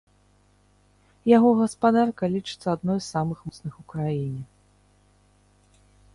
[1.37, 4.43] Яго гаспадарка лічыцца адной з самых моцных у краіне.